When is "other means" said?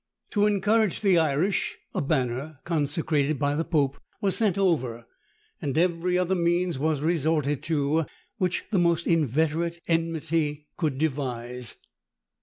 6.17-6.79